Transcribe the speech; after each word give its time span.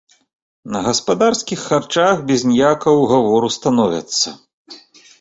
На 0.75 0.79
гаспадарскіх 0.87 1.59
харчах 1.67 2.25
без 2.33 2.49
ніякага 2.51 2.91
ўгавору 3.05 3.55
становяцца. 3.61 4.27